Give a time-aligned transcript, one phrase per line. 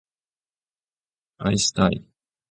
[1.37, 2.03] 愛したい